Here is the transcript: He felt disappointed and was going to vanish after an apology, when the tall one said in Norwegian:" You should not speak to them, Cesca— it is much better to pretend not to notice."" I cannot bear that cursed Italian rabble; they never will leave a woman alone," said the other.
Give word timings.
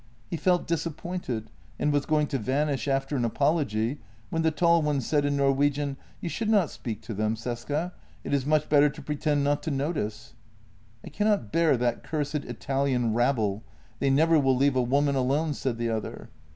He 0.31 0.35
felt 0.35 0.65
disappointed 0.65 1.51
and 1.77 1.93
was 1.93 2.07
going 2.07 2.25
to 2.29 2.39
vanish 2.39 2.87
after 2.87 3.15
an 3.15 3.23
apology, 3.23 3.99
when 4.31 4.41
the 4.41 4.49
tall 4.49 4.81
one 4.81 4.99
said 4.99 5.25
in 5.25 5.37
Norwegian:" 5.37 5.95
You 6.21 6.27
should 6.27 6.49
not 6.49 6.71
speak 6.71 7.01
to 7.01 7.13
them, 7.13 7.35
Cesca— 7.35 7.91
it 8.23 8.33
is 8.33 8.43
much 8.43 8.67
better 8.67 8.89
to 8.89 9.01
pretend 9.03 9.43
not 9.43 9.61
to 9.61 9.69
notice."" 9.69 10.33
I 11.05 11.09
cannot 11.09 11.51
bear 11.51 11.77
that 11.77 12.01
cursed 12.01 12.33
Italian 12.33 13.13
rabble; 13.13 13.61
they 13.99 14.09
never 14.09 14.39
will 14.39 14.55
leave 14.57 14.75
a 14.75 14.81
woman 14.81 15.13
alone," 15.13 15.53
said 15.53 15.77
the 15.77 15.91
other. 15.91 16.29